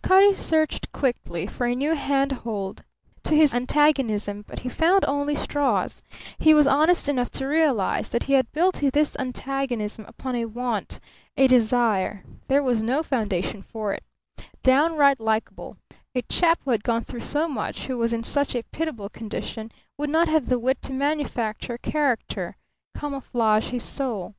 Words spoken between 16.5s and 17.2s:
who had gone